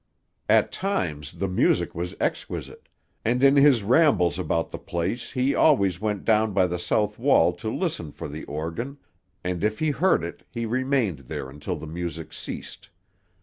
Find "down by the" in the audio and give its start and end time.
6.25-6.79